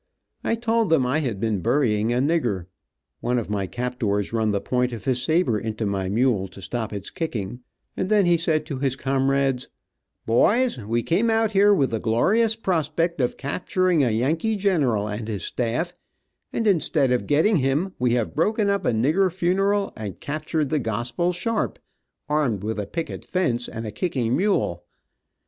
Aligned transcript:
I 0.43 0.55
told 0.55 0.89
them 0.89 1.05
I 1.05 1.19
had 1.19 1.39
been 1.39 1.59
burying 1.61 2.11
a 2.11 2.15
nigger. 2.17 2.65
One 3.19 3.37
of 3.37 3.51
my 3.51 3.67
captors 3.67 4.33
run 4.33 4.49
the 4.49 4.59
point 4.59 4.93
of 4.93 5.05
his 5.05 5.21
saber 5.21 5.59
into 5.59 5.85
my 5.85 6.09
mule, 6.09 6.47
to 6.47 6.59
stop 6.63 6.91
its 6.91 7.11
kicking, 7.11 7.59
and 7.95 8.09
then 8.09 8.25
he 8.25 8.35
said 8.35 8.65
to 8.65 8.79
his 8.79 8.95
comrades, 8.95 9.69
"Boys, 10.25 10.79
we 10.79 11.03
came 11.03 11.29
out 11.29 11.51
here 11.51 11.71
with 11.71 11.91
the 11.91 11.99
glorious 11.99 12.55
prospect 12.55 13.21
of 13.21 13.37
capturing 13.37 14.03
a 14.03 14.09
Yankee 14.09 14.55
general 14.55 15.07
and 15.07 15.27
his 15.27 15.43
staff, 15.43 15.93
and 16.51 16.65
instead 16.65 17.11
of 17.11 17.27
getting 17.27 17.57
him, 17.57 17.93
we 17.99 18.13
have 18.13 18.33
broken 18.33 18.71
up 18.71 18.85
a 18.85 18.93
nigger 18.93 19.31
funeral 19.31 19.93
and 19.95 20.19
captured 20.19 20.69
the 20.69 20.79
gospel 20.79 21.31
sharp, 21.31 21.77
armed 22.27 22.63
with 22.63 22.79
a 22.79 22.87
picket 22.87 23.23
fence, 23.23 23.67
and 23.69 23.85
a 23.85 23.91
kicking 23.91 24.35
mule. 24.35 24.83